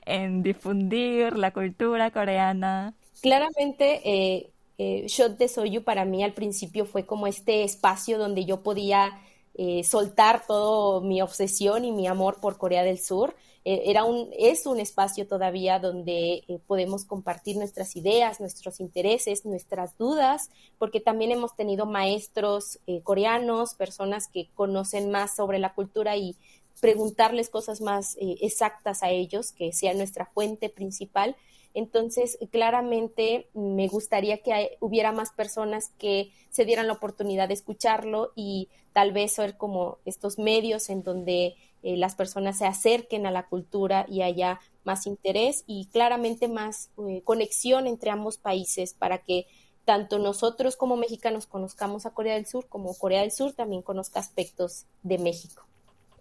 en 0.04 0.42
difundir 0.42 1.37
la 1.37 1.52
cultura 1.52 2.11
coreana. 2.11 2.94
Claramente, 3.20 4.00
eh, 4.04 4.50
eh, 4.78 5.06
Shot 5.08 5.38
de 5.38 5.49
Soyu 5.49 5.82
para 5.82 6.04
mí 6.04 6.23
al 6.23 6.32
principio 6.32 6.85
fue 6.87 7.04
como 7.04 7.26
este 7.26 7.64
espacio 7.64 8.18
donde 8.18 8.44
yo 8.44 8.62
podía 8.62 9.20
eh, 9.58 9.84
soltar 9.84 10.46
todo 10.46 11.00
mi 11.00 11.22
obsesión 11.22 11.86
y 11.86 11.90
mi 11.90 12.06
amor 12.06 12.40
por 12.40 12.58
Corea 12.58 12.82
del 12.82 12.98
Sur. 12.98 13.34
Eh, 13.64 13.84
era 13.86 14.04
un, 14.04 14.28
es 14.38 14.66
un 14.66 14.78
espacio 14.78 15.26
todavía 15.26 15.78
donde 15.78 16.44
eh, 16.46 16.58
podemos 16.66 17.06
compartir 17.06 17.56
nuestras 17.56 17.96
ideas, 17.96 18.38
nuestros 18.38 18.80
intereses, 18.80 19.46
nuestras 19.46 19.96
dudas, 19.96 20.50
porque 20.78 21.00
también 21.00 21.32
hemos 21.32 21.56
tenido 21.56 21.86
maestros 21.86 22.78
coreanos, 23.02 23.75
personas 23.75 24.28
que 24.28 24.50
conocen 24.54 25.10
más 25.10 25.34
sobre 25.34 25.58
la 25.58 25.72
cultura 25.72 26.18
y 26.18 26.36
preguntarles 26.82 27.48
cosas 27.48 27.80
más 27.80 28.18
exactas 28.20 29.02
a 29.02 29.08
ellos, 29.08 29.52
que 29.52 29.72
sea 29.72 29.94
nuestra 29.94 30.26
fuente 30.26 30.68
principal. 30.68 31.34
Entonces, 31.76 32.38
claramente 32.50 33.49
me 33.52 33.87
gustaría 33.87 34.38
que 34.38 34.78
hubiera 34.80 35.12
más 35.12 35.30
personas 35.30 35.90
que 35.99 36.33
se 36.49 36.64
dieran 36.64 36.87
la 36.87 36.95
oportunidad 36.95 37.49
de 37.49 37.54
escucharlo 37.54 38.33
y 38.35 38.71
tal 38.95 39.12
vez 39.12 39.33
ser 39.33 39.59
como 39.59 39.99
estos 40.06 40.38
medios 40.38 40.88
en 40.88 41.02
donde 41.02 41.54
eh, 41.83 41.99
las 41.99 42.14
personas 42.14 42.56
se 42.56 42.64
acerquen 42.64 43.26
a 43.26 43.30
la 43.30 43.47
cultura 43.47 44.06
y 44.09 44.23
haya 44.23 44.59
más 44.85 45.06
interés 45.06 45.64
y 45.66 45.85
claramente 45.92 46.49
más 46.49 46.88
eh, 47.06 47.21
conexión 47.25 47.87
entre 47.87 48.09
ambos 48.09 48.38
países 48.38 48.95
para 48.95 49.18
que 49.18 49.47
tanto 49.85 50.18
nosotros 50.18 50.76
como 50.76 50.97
mexicanos 50.97 51.47
conozcamos 51.47 52.06
a 52.06 52.11
Corea 52.14 52.37
del 52.37 52.47
Sur 52.47 52.68
como 52.68 52.95
Corea 52.95 53.21
del 53.21 53.33
Sur 53.33 53.52
también 53.52 53.83
conozca 53.83 54.18
aspectos 54.18 54.87
de 55.02 55.18
México. 55.18 55.62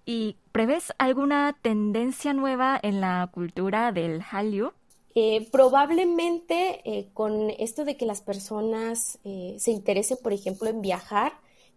¿Y 0.05 0.35
prevés 0.51 0.91
alguna 0.97 1.57
tendencia 1.61 2.33
nueva 2.33 2.77
en 2.83 2.99
la 2.99 3.29
cultura 3.33 3.93
del 3.93 4.21
Hallyu? 4.21 4.73
Eh, 5.17 5.47
probablemente 5.49 6.81
eh, 6.83 7.07
con 7.13 7.49
esto 7.49 7.85
de 7.85 7.95
que 7.95 8.05
las 8.05 8.21
personas 8.21 9.17
eh, 9.23 9.55
se 9.59 9.71
interesen, 9.71 10.17
por 10.21 10.33
ejemplo, 10.33 10.67
en 10.67 10.81
viajar, 10.81 11.31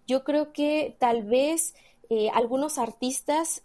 yo 0.09 0.25
creo 0.25 0.53
que 0.53 0.97
tal 0.99 1.23
vez 1.23 1.75
algunos 2.33 2.79
artistas 2.79 3.63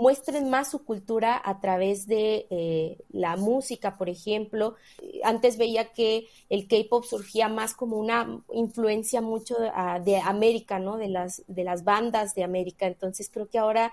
muestren 0.00 0.50
más 0.50 0.68
su 0.72 0.84
cultura 0.84 1.40
a 1.44 1.60
través 1.60 2.08
de 2.08 2.98
la 3.10 3.36
música, 3.36 3.96
por 3.96 4.08
ejemplo. 4.08 4.74
Antes 5.22 5.58
veía 5.58 5.92
que 5.92 6.26
el 6.48 6.66
K-pop 6.66 7.04
surgía 7.04 7.48
más 7.48 7.74
como 7.74 7.98
una 7.98 8.42
influencia 8.52 9.20
mucho 9.20 9.54
de, 9.60 10.16
América, 10.24 10.80
¿no? 10.80 10.96
De 10.96 11.06
las, 11.06 11.44
de 11.46 11.62
las 11.62 11.84
bandas 11.84 12.34
de 12.34 12.42
América. 12.42 12.88
Entonces 12.88 13.30
creo 13.32 13.48
que 13.48 13.58
ahora 13.58 13.92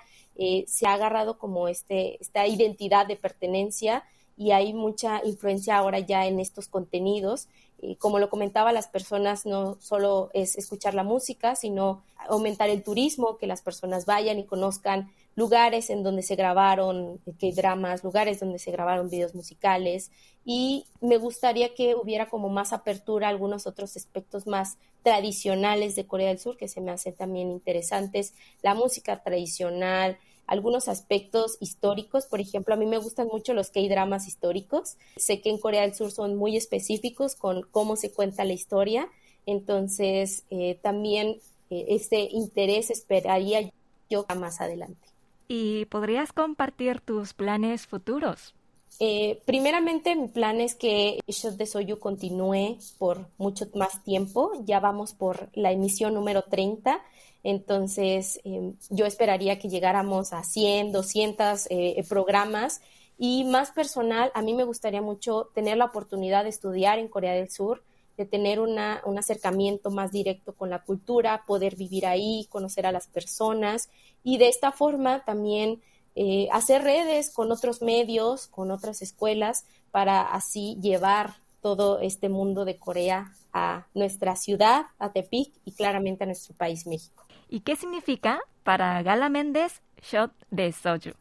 se 0.66 0.88
ha 0.88 0.94
agarrado 0.94 1.38
como 1.38 1.68
este, 1.68 2.20
esta 2.20 2.48
identidad 2.48 3.06
de 3.06 3.18
pertenencia 3.18 4.04
y 4.40 4.52
hay 4.52 4.74
mucha 4.74 5.22
influencia 5.26 5.78
ahora 5.78 6.00
ya 6.00 6.26
en 6.26 6.40
estos 6.40 6.70
contenidos. 6.70 7.50
Y 7.82 7.98
como 7.98 8.20
lo 8.20 8.30
comentaba, 8.30 8.72
las 8.72 8.88
personas 8.88 9.46
no 9.46 9.76
solo 9.82 10.30
es 10.34 10.58
escuchar 10.58 10.94
la 10.94 11.04
música, 11.04 11.58
sino 11.58 12.04
aumentar 12.30 12.70
el 12.70 12.82
turismo, 12.82 13.38
que 13.38 13.48
las 13.48 13.62
personas 13.62 14.06
vayan 14.06 14.40
y 14.40 14.46
conozcan 14.46 15.12
lugares 15.36 15.90
en 15.90 16.04
donde 16.04 16.24
se 16.24 16.38
grabaron 16.38 17.20
que 17.38 17.52
dramas, 17.52 18.04
lugares 18.04 18.40
donde 18.40 18.60
se 18.60 18.72
grabaron 18.72 19.10
videos 19.10 19.36
musicales 19.36 20.10
y 20.46 20.86
me 21.02 21.18
gustaría 21.18 21.74
que 21.74 21.96
hubiera 21.96 22.30
como 22.30 22.50
más 22.50 22.74
apertura 22.74 23.28
a 23.28 23.30
algunos 23.30 23.68
otros 23.68 23.96
aspectos 23.96 24.48
más 24.48 24.78
tradicionales 25.04 25.96
de 25.96 26.08
Corea 26.08 26.30
del 26.30 26.40
Sur 26.40 26.58
que 26.58 26.68
se 26.68 26.82
me 26.82 26.92
hacen 26.92 27.14
también 27.14 27.52
interesantes, 27.52 28.34
la 28.62 28.74
música 28.74 29.22
tradicional, 29.22 30.18
algunos 30.50 30.88
aspectos 30.88 31.58
históricos. 31.60 32.26
Por 32.26 32.42
ejemplo, 32.42 32.74
a 32.74 32.78
mí 32.78 32.86
me 32.86 32.98
gustan 32.98 33.28
mucho 33.28 33.54
los 33.54 33.70
K-dramas 33.70 34.28
históricos. 34.28 34.98
Sé 35.16 35.42
que 35.42 35.50
en 35.50 35.60
Corea 35.60 35.84
del 35.84 35.94
Sur 35.94 36.12
son 36.12 36.36
muy 36.36 36.58
específicos 36.58 37.36
con 37.36 37.62
cómo 37.72 37.96
se 37.96 38.12
cuenta 38.12 38.44
la 38.46 38.54
historia. 38.54 39.08
Entonces, 39.46 40.44
eh, 40.50 40.80
también 40.82 41.38
eh, 41.70 41.86
este 41.90 42.22
interés 42.32 42.90
esperaría 42.90 43.70
yo 44.10 44.26
más 44.38 44.60
adelante. 44.60 45.08
¿Y 45.48 45.86
podrías 45.86 46.34
compartir 46.34 47.00
tus 47.00 47.34
planes 47.34 47.86
futuros? 47.86 48.56
Eh, 49.00 49.42
primeramente, 49.46 50.16
mi 50.16 50.28
plan 50.28 50.60
es 50.60 50.76
que 50.76 51.20
Shot 51.28 51.56
de 51.58 51.68
Soyu 51.68 52.00
continúe 52.00 52.78
por 52.98 53.28
mucho 53.38 53.68
más 53.76 54.04
tiempo. 54.04 54.52
Ya 54.66 54.80
vamos 54.80 55.14
por 55.14 55.50
la 55.54 55.72
emisión 55.72 56.16
número 56.16 56.42
30. 56.42 57.00
Entonces, 57.44 58.40
em, 58.44 58.76
yo 58.90 59.06
esperaría 59.06 59.60
que 59.60 59.70
llegáramos 59.70 60.34
a 60.34 60.44
100, 60.44 60.92
200 60.92 61.68
eh, 61.70 62.04
programas. 62.08 62.82
Y 63.18 63.44
más 63.46 63.72
personal, 63.72 64.32
a 64.34 64.42
mí 64.42 64.54
me 64.54 64.64
gustaría 64.64 65.02
mucho 65.02 65.50
tener 65.54 65.78
la 65.78 65.86
oportunidad 65.86 66.44
de 66.44 66.50
estudiar 66.50 67.00
en 67.00 67.08
Corea 67.10 67.34
del 67.34 67.50
Sur, 67.50 67.84
de 68.18 68.26
tener 68.26 68.60
un 68.60 68.78
acercamiento 69.18 69.92
más 69.92 70.12
directo 70.12 70.54
con 70.54 70.70
la 70.70 70.84
cultura, 70.84 71.46
poder 71.48 71.78
vivir 71.78 72.06
ahí, 72.06 72.48
conocer 72.50 72.86
a 72.86 72.92
las 72.92 73.08
personas 73.08 73.90
y 74.24 74.38
de 74.38 74.50
esta 74.50 74.74
forma 74.74 75.24
también 75.24 75.82
eh, 76.16 76.50
hacer 76.52 76.84
redes 76.84 77.30
con 77.30 77.50
otros 77.50 77.82
medios, 77.82 78.48
con 78.48 78.72
otras 78.72 79.02
escuelas, 79.02 79.66
para 79.92 80.22
así 80.22 80.78
llevar 80.82 81.36
todo 81.62 82.00
este 82.00 82.30
mundo 82.30 82.66
de 82.66 82.78
Corea 82.78 83.34
a 83.54 83.88
nuestra 83.94 84.36
ciudad, 84.36 84.88
a 84.98 85.12
Tepic 85.12 85.54
y 85.66 85.72
claramente 85.74 86.24
a 86.24 86.28
nuestro 86.28 86.56
país 86.56 86.86
México. 86.88 87.26
¿Y 87.50 87.62
qué 87.62 87.76
significa 87.76 88.40
para 88.64 89.02
Gala 89.02 89.30
Méndez 89.30 89.82
Shot 90.02 90.32
de 90.52 90.72
Soju? 90.72 91.12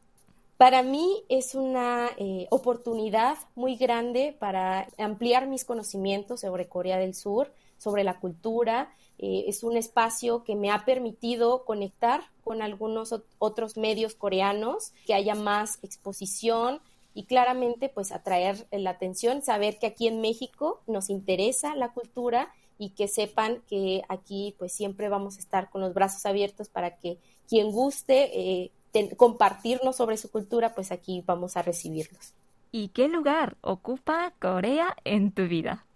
Para 0.58 0.82
mí 0.82 1.22
es 1.28 1.54
una 1.54 2.10
eh, 2.16 2.48
oportunidad 2.50 3.38
muy 3.54 3.76
grande 3.76 4.36
para 4.38 4.88
ampliar 4.98 5.46
mis 5.46 5.64
conocimientos 5.64 6.40
sobre 6.40 6.66
Corea 6.66 6.98
del 6.98 7.14
Sur, 7.14 7.52
sobre 7.78 8.02
la 8.02 8.18
cultura. 8.18 8.92
Eh, 9.18 9.44
es 9.46 9.62
un 9.62 9.76
espacio 9.76 10.42
que 10.42 10.56
me 10.56 10.70
ha 10.72 10.84
permitido 10.84 11.64
conectar 11.64 12.22
con 12.42 12.60
algunos 12.60 13.14
otros 13.38 13.76
medios 13.76 14.14
coreanos, 14.16 14.92
que 15.06 15.14
haya 15.14 15.36
más 15.36 15.78
exposición 15.82 16.80
y 17.18 17.24
claramente 17.24 17.88
pues 17.88 18.12
atraer 18.12 18.68
la 18.70 18.90
atención, 18.90 19.42
saber 19.42 19.80
que 19.80 19.88
aquí 19.88 20.06
en 20.06 20.20
México 20.20 20.82
nos 20.86 21.10
interesa 21.10 21.74
la 21.74 21.88
cultura 21.92 22.54
y 22.78 22.90
que 22.90 23.08
sepan 23.08 23.60
que 23.68 24.02
aquí 24.08 24.54
pues 24.56 24.70
siempre 24.70 25.08
vamos 25.08 25.36
a 25.36 25.40
estar 25.40 25.68
con 25.68 25.80
los 25.80 25.94
brazos 25.94 26.24
abiertos 26.26 26.68
para 26.68 26.96
que 26.96 27.18
quien 27.48 27.72
guste 27.72 28.30
eh, 28.38 28.70
compartirnos 29.16 29.96
sobre 29.96 30.16
su 30.16 30.30
cultura, 30.30 30.76
pues 30.76 30.92
aquí 30.92 31.24
vamos 31.26 31.56
a 31.56 31.62
recibirlos. 31.62 32.34
¿Y 32.70 32.90
qué 32.90 33.08
lugar 33.08 33.56
ocupa 33.62 34.32
Corea 34.38 34.96
en 35.02 35.32
tu 35.32 35.48
vida? 35.48 35.86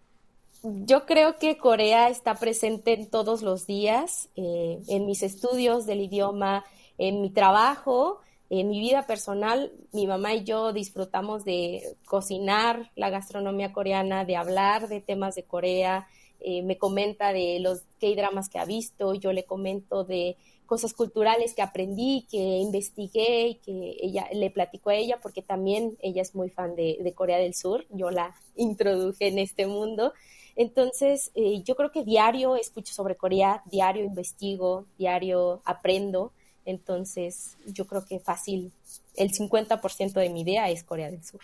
Yo 0.64 1.06
creo 1.06 1.38
que 1.38 1.56
Corea 1.56 2.08
está 2.08 2.34
presente 2.34 2.94
en 2.94 3.08
todos 3.08 3.42
los 3.42 3.68
días, 3.68 4.28
eh, 4.34 4.82
en 4.88 5.06
mis 5.06 5.22
estudios 5.22 5.86
del 5.86 6.00
idioma, 6.00 6.64
en 6.98 7.20
mi 7.20 7.30
trabajo, 7.30 8.18
en 8.60 8.68
mi 8.68 8.80
vida 8.80 9.06
personal. 9.06 9.72
Mi 9.92 10.06
mamá 10.06 10.34
y 10.34 10.44
yo 10.44 10.74
disfrutamos 10.74 11.42
de 11.42 11.96
cocinar 12.04 12.90
la 12.96 13.08
gastronomía 13.08 13.72
coreana, 13.72 14.26
de 14.26 14.36
hablar 14.36 14.88
de 14.88 15.00
temas 15.00 15.34
de 15.34 15.44
Corea. 15.44 16.06
Eh, 16.38 16.62
me 16.62 16.76
comenta 16.76 17.32
de 17.32 17.60
los 17.60 17.80
K-dramas 17.98 18.50
que 18.50 18.58
ha 18.58 18.66
visto, 18.66 19.14
yo 19.14 19.32
le 19.32 19.44
comento 19.44 20.04
de 20.04 20.36
cosas 20.66 20.92
culturales 20.92 21.54
que 21.54 21.62
aprendí, 21.62 22.26
que 22.30 22.36
investigué 22.36 23.48
y 23.48 23.54
que 23.54 23.96
ella 24.02 24.28
le 24.34 24.50
platicó 24.50 24.90
a 24.90 24.96
ella, 24.96 25.18
porque 25.22 25.40
también 25.40 25.96
ella 26.02 26.20
es 26.20 26.34
muy 26.34 26.50
fan 26.50 26.76
de, 26.76 27.12
Corea 27.14 27.38
del 27.38 27.54
Sur, 27.54 27.86
yo 27.88 28.10
la 28.10 28.34
introduje 28.56 29.28
en 29.28 29.38
este 29.38 29.66
mundo. 29.66 30.12
Entonces, 30.56 31.30
eh, 31.34 31.62
yo 31.62 31.74
creo 31.74 31.90
que 31.90 32.04
diario 32.04 32.56
escucho 32.56 32.92
sobre 32.92 33.16
Corea, 33.16 33.62
diario 33.64 34.04
investigo, 34.04 34.84
diario 34.98 35.62
aprendo. 35.64 36.32
Entonces, 36.64 37.56
yo 37.66 37.86
creo 37.86 38.04
que 38.04 38.18
fácil, 38.20 38.72
el 39.16 39.30
50% 39.30 40.12
de 40.12 40.28
mi 40.30 40.42
idea 40.42 40.70
es 40.70 40.84
Corea 40.84 41.10
del 41.10 41.24
Sur. 41.24 41.40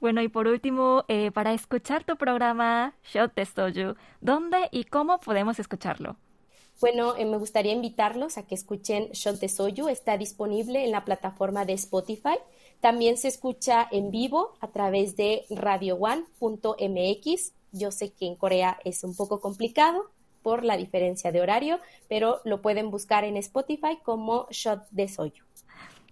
Bueno, 0.00 0.22
y 0.22 0.28
por 0.28 0.46
último, 0.46 1.04
eh, 1.08 1.30
para 1.30 1.52
escuchar 1.52 2.04
tu 2.04 2.16
programa 2.16 2.94
Shot 3.04 3.34
de 3.34 3.44
Soju, 3.44 3.96
¿dónde 4.20 4.68
y 4.70 4.84
cómo 4.84 5.20
podemos 5.20 5.58
escucharlo? 5.58 6.16
Bueno, 6.80 7.14
eh, 7.16 7.26
me 7.26 7.36
gustaría 7.36 7.74
invitarlos 7.74 8.38
a 8.38 8.46
que 8.46 8.54
escuchen 8.54 9.10
Shot 9.12 9.38
de 9.38 9.50
Soyu. 9.50 9.88
Está 9.88 10.16
disponible 10.16 10.82
en 10.84 10.92
la 10.92 11.04
plataforma 11.04 11.66
de 11.66 11.74
Spotify. 11.74 12.38
También 12.80 13.18
se 13.18 13.28
escucha 13.28 13.86
en 13.90 14.10
vivo 14.10 14.54
a 14.60 14.68
través 14.68 15.14
de 15.16 15.44
radioone.mx. 15.50 16.32
Yo 17.72 17.90
sé 17.90 18.12
que 18.12 18.26
en 18.26 18.36
Corea 18.36 18.78
es 18.84 19.04
un 19.04 19.14
poco 19.14 19.40
complicado 19.40 20.10
por 20.42 20.64
la 20.64 20.76
diferencia 20.76 21.32
de 21.32 21.40
horario, 21.40 21.78
pero 22.08 22.40
lo 22.44 22.62
pueden 22.62 22.90
buscar 22.90 23.24
en 23.24 23.36
Spotify 23.36 23.98
como 24.02 24.46
Shot 24.50 24.88
de 24.90 25.08
Soyu. 25.08 25.44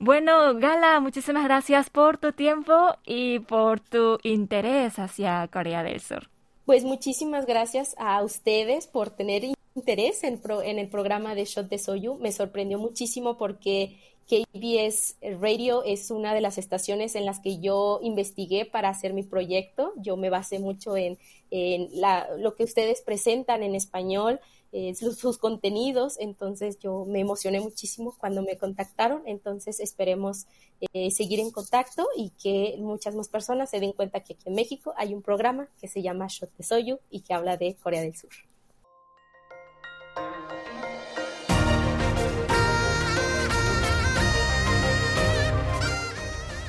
Bueno, 0.01 0.55
Gala, 0.55 1.01
muchísimas 1.01 1.45
gracias 1.45 1.91
por 1.91 2.19
tu 2.19 2.33
tiempo 2.33 2.95
y 3.05 3.41
por 3.41 3.81
tu 3.81 4.19
interés 4.23 4.99
hacia 4.99 5.49
Corea 5.49 5.83
del 5.83 6.01
Sur. 6.01 6.29
Pues 6.64 6.85
muchísimas 6.85 7.47
gracias 7.47 7.97
a 7.99 8.23
ustedes 8.23 8.87
por 8.87 9.11
tener 9.11 9.43
interés 9.75 10.23
en, 10.23 10.41
en 10.64 10.79
el 10.79 10.88
programa 10.88 11.35
de 11.35 11.47
Shot 11.47 11.69
de 11.69 11.79
Soyu. 11.79 12.17
Me 12.19 12.31
sorprendió 12.31 12.79
muchísimo 12.79 13.37
porque 13.38 13.97
KBS 14.29 15.17
Radio 15.41 15.83
es 15.85 16.11
una 16.11 16.35
de 16.35 16.43
las 16.43 16.59
estaciones 16.59 17.14
en 17.14 17.25
las 17.25 17.41
que 17.41 17.59
yo 17.59 17.99
investigué 18.03 18.67
para 18.67 18.91
hacer 18.91 19.14
mi 19.14 19.23
proyecto. 19.23 19.95
Yo 19.97 20.17
me 20.17 20.29
basé 20.29 20.59
mucho 20.59 20.97
en, 20.97 21.19
lo 21.51 22.55
que 22.55 22.65
ustedes 22.65 23.03
presentan 23.03 23.63
en 23.63 23.75
español, 23.75 24.41
eh, 24.73 24.95
sus, 24.95 25.39
contenidos. 25.39 26.19
Entonces 26.19 26.79
yo 26.79 27.05
me 27.07 27.21
emocioné 27.21 27.61
muchísimo 27.61 28.15
cuando 28.19 28.43
me 28.43 28.57
contactaron. 28.57 29.23
Entonces 29.27 29.81
esperemos 29.81 30.47
eh, 30.93 31.11
seguir 31.11 31.41
en 31.41 31.51
contacto 31.51 32.07
y 32.17 32.31
que 32.31 32.77
muchas 32.79 33.15
más 33.15 33.29
personas 33.29 33.71
se 33.71 33.81
den 33.81 33.93
cuenta 33.93 34.21
que 34.21 34.35
aquí 34.35 34.45
en 34.47 34.55
México 34.55 34.93
hay 34.97 35.15
un 35.15 35.23
programa 35.23 35.69
que 35.81 35.89
se 35.89 36.03
llama 36.03 36.27
Shot 36.29 36.55
de 36.57 36.65
Soyu 36.65 36.99
y 37.11 37.21
que 37.21 37.35
habla 37.35 37.57
de 37.57 37.75
Corea 37.77 38.03
del 38.03 38.15
Sur. 38.15 38.31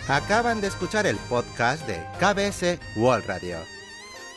Acaban 0.07 0.59
de 0.59 0.67
escuchar 0.67 1.05
el 1.05 1.17
podcast 1.29 1.85
de 1.85 2.03
KBS 2.17 2.79
World 2.97 3.27
Radio. 3.27 3.78